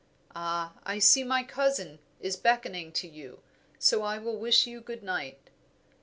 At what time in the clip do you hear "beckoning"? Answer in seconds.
2.35-2.91